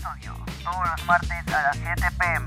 [0.00, 2.46] todos los martes a las 7 pm.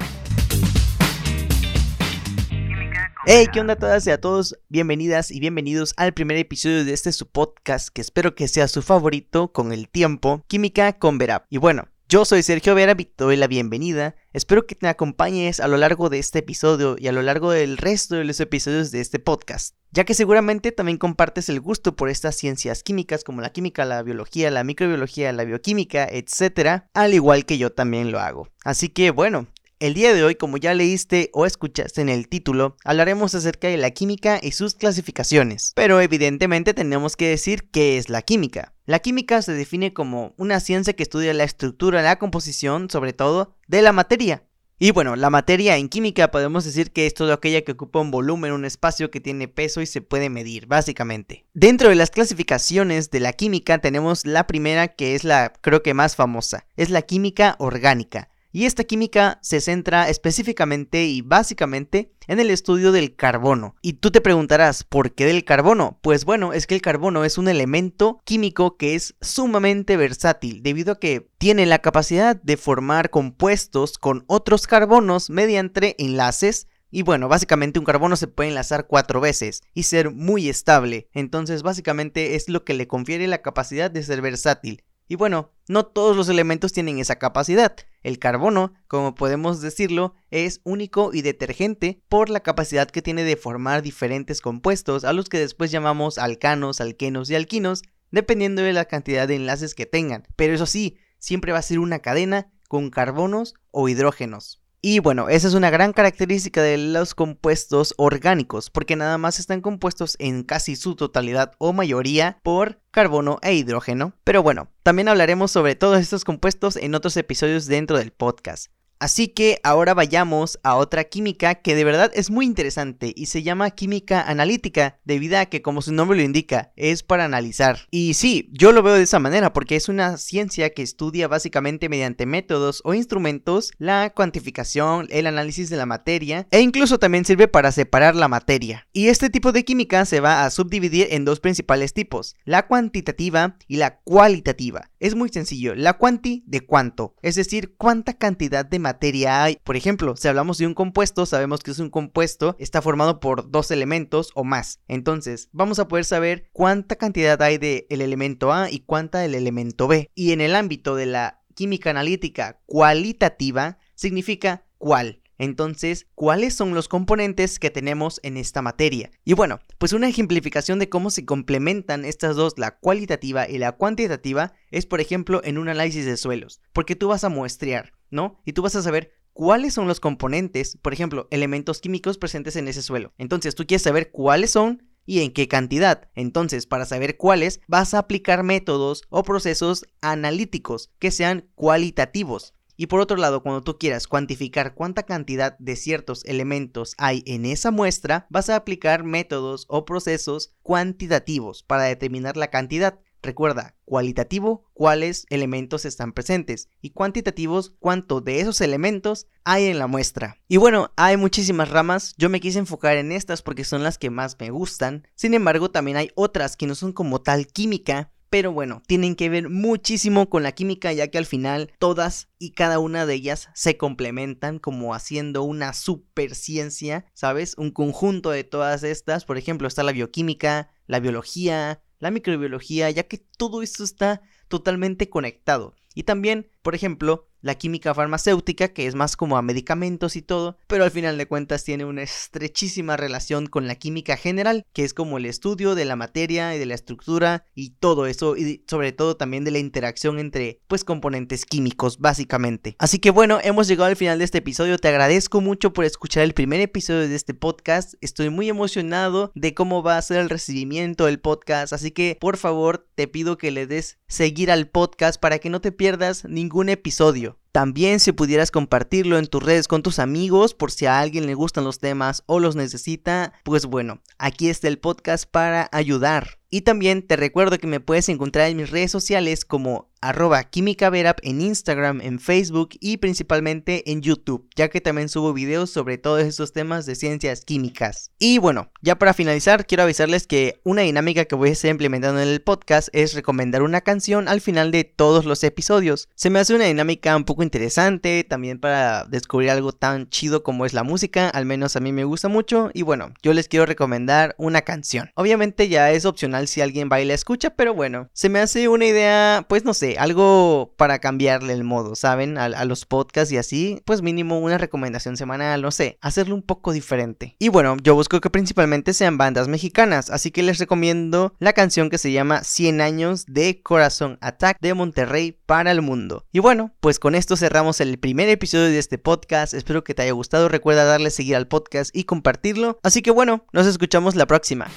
[3.26, 4.58] Hey, ¿qué onda a todas y a todos?
[4.70, 8.82] Bienvenidas y bienvenidos al primer episodio de este su podcast que espero que sea su
[8.82, 11.46] favorito con el tiempo, Química con Verap.
[11.50, 14.14] Y bueno, yo soy Sergio Vera y te doy la bienvenida.
[14.34, 17.76] Espero que te acompañes a lo largo de este episodio y a lo largo del
[17.76, 22.10] resto de los episodios de este podcast, ya que seguramente también compartes el gusto por
[22.10, 27.48] estas ciencias químicas como la química, la biología, la microbiología, la bioquímica, etc., al igual
[27.48, 28.48] que yo también lo hago.
[28.64, 29.48] Así que bueno,
[29.84, 33.76] el día de hoy, como ya leíste o escuchaste en el título, hablaremos acerca de
[33.76, 35.74] la química y sus clasificaciones.
[35.76, 38.72] Pero evidentemente tenemos que decir qué es la química.
[38.86, 43.58] La química se define como una ciencia que estudia la estructura, la composición, sobre todo,
[43.68, 44.44] de la materia.
[44.80, 48.10] Y bueno, la materia en química podemos decir que es todo aquella que ocupa un
[48.10, 51.46] volumen, un espacio que tiene peso y se puede medir, básicamente.
[51.54, 55.94] Dentro de las clasificaciones de la química tenemos la primera que es la creo que
[55.94, 58.30] más famosa, es la química orgánica.
[58.56, 63.76] Y esta química se centra específicamente y básicamente en el estudio del carbono.
[63.82, 65.98] Y tú te preguntarás, ¿por qué del carbono?
[66.04, 70.94] Pues bueno, es que el carbono es un elemento químico que es sumamente versátil, debido
[70.94, 77.28] a que tiene la capacidad de formar compuestos con otros carbonos mediante enlaces y bueno,
[77.28, 81.10] básicamente un carbono se puede enlazar cuatro veces y ser muy estable.
[81.14, 84.84] Entonces básicamente es lo que le confiere la capacidad de ser versátil.
[85.08, 87.76] Y bueno, no todos los elementos tienen esa capacidad.
[88.04, 93.38] El carbono, como podemos decirlo, es único y detergente por la capacidad que tiene de
[93.38, 97.82] formar diferentes compuestos a los que después llamamos alcanos, alquenos y alquinos,
[98.12, 100.28] dependiendo de la cantidad de enlaces que tengan.
[100.36, 104.63] Pero eso sí, siempre va a ser una cadena con carbonos o hidrógenos.
[104.86, 109.62] Y bueno, esa es una gran característica de los compuestos orgánicos, porque nada más están
[109.62, 114.12] compuestos en casi su totalidad o mayoría por carbono e hidrógeno.
[114.26, 118.74] Pero bueno, también hablaremos sobre todos estos compuestos en otros episodios dentro del podcast.
[119.04, 123.44] Así que ahora vayamos a otra química que de verdad es muy interesante y se
[123.44, 127.80] llama química analítica, debido a que como su nombre lo indica, es para analizar.
[127.92, 131.90] Y sí, yo lo veo de esa manera porque es una ciencia que estudia básicamente
[131.90, 137.50] mediante métodos o instrumentos la cuantificación, el análisis de la materia e incluso también sirve
[137.50, 138.88] para separar la materia.
[138.94, 143.58] Y este tipo de química se va a subdividir en dos principales tipos, la cuantitativa
[143.68, 144.92] y la cualitativa.
[145.02, 148.93] Es muy sencillo, la cuanti de cuánto, es decir, cuánta cantidad de materia
[149.28, 149.58] hay.
[149.64, 153.50] Por ejemplo, si hablamos de un compuesto, sabemos que es un compuesto, está formado por
[153.50, 154.80] dos elementos o más.
[154.88, 159.36] Entonces, vamos a poder saber cuánta cantidad hay del el elemento A y cuánta del
[159.36, 160.12] elemento B.
[160.16, 165.22] Y en el ámbito de la química analítica cualitativa, significa cuál.
[165.40, 169.12] Entonces, ¿cuáles son los componentes que tenemos en esta materia?
[169.26, 173.72] Y bueno, pues una ejemplificación de cómo se complementan estas dos, la cualitativa y la
[173.74, 178.40] cuantitativa, es por ejemplo en un análisis de suelos, porque tú vas a muestrear, ¿no?
[178.46, 182.68] Y tú vas a saber cuáles son los componentes, por ejemplo, elementos químicos presentes en
[182.68, 183.14] ese suelo.
[183.18, 186.10] Entonces, tú quieres saber cuáles son y en qué cantidad.
[186.16, 192.54] Entonces, para saber cuáles, vas a aplicar métodos o procesos analíticos que sean cualitativos.
[192.76, 197.46] Y por otro lado, cuando tú quieras cuantificar cuánta cantidad de ciertos elementos hay en
[197.46, 203.00] esa muestra, vas a aplicar métodos o procesos cuantitativos para determinar la cantidad.
[203.24, 209.88] Recuerda, cualitativo, cuáles elementos están presentes y cuantitativos, cuánto de esos elementos hay en la
[209.88, 210.42] muestra.
[210.50, 214.10] Y bueno, hay muchísimas ramas, yo me quise enfocar en estas porque son las que
[214.10, 215.08] más me gustan.
[215.16, 219.30] Sin embargo, también hay otras que no son como tal química, pero bueno, tienen que
[219.30, 223.48] ver muchísimo con la química ya que al final todas y cada una de ellas
[223.54, 227.54] se complementan como haciendo una super ciencia, ¿sabes?
[227.58, 233.04] Un conjunto de todas estas, por ejemplo, está la bioquímica, la biología, la microbiología, ya
[233.04, 235.74] que todo esto está totalmente conectado.
[235.94, 240.58] Y también, por ejemplo, la química farmacéutica, que es más como a medicamentos y todo,
[240.68, 244.94] pero al final de cuentas tiene una estrechísima relación con la química general, que es
[244.94, 248.94] como el estudio de la materia y de la estructura y todo eso, y sobre
[248.94, 252.78] todo también de la interacción entre, pues, componentes químicos, básicamente.
[252.80, 256.24] Así que bueno, hemos llegado al final de este episodio, te agradezco mucho por escuchar
[256.24, 260.30] el primer episodio de este podcast, estoy muy emocionado de cómo va a ser el
[260.30, 265.20] recibimiento del podcast, así que por favor te pido que le des seguir al podcast
[265.20, 265.83] para que no te pierdas
[266.28, 267.38] ningún episodio.
[267.52, 271.36] También si pudieras compartirlo en tus redes con tus amigos por si a alguien le
[271.36, 276.40] gustan los temas o los necesita, pues bueno, aquí está el podcast para ayudar.
[276.50, 281.20] Y también te recuerdo que me puedes encontrar en mis redes sociales como arroba químicaverap
[281.24, 286.24] en Instagram, en Facebook y principalmente en YouTube, ya que también subo videos sobre todos
[286.24, 288.12] estos temas de ciencias químicas.
[288.20, 292.22] Y bueno, ya para finalizar, quiero avisarles que una dinámica que voy a estar implementando
[292.22, 296.10] en el podcast es recomendar una canción al final de todos los episodios.
[296.16, 300.66] Se me hace una dinámica un poco interesante, también para descubrir algo tan chido como
[300.66, 302.70] es la música, al menos a mí me gusta mucho.
[302.74, 305.12] Y bueno, yo les quiero recomendar una canción.
[305.16, 309.46] Obviamente ya es opcional si alguien baila escucha, pero bueno, se me hace una idea,
[309.48, 312.38] pues no sé, algo para cambiarle el modo, ¿saben?
[312.38, 316.42] A, a los podcasts y así, pues mínimo una recomendación semanal, no sé, hacerlo un
[316.42, 317.36] poco diferente.
[317.40, 321.90] Y bueno, yo busco que principalmente sean bandas mexicanas, así que les recomiendo la canción
[321.90, 326.26] que se llama 100 años de Corazón Attack de Monterrey para el mundo.
[326.32, 330.04] Y bueno, pues con esto cerramos el primer episodio de este podcast, espero que te
[330.04, 334.26] haya gustado, recuerda darle seguir al podcast y compartirlo, así que bueno, nos escuchamos la
[334.26, 334.68] próxima.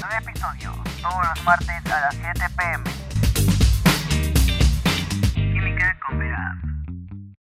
[0.00, 3.01] Nuevo episodio, todos los martes a las 7 pm.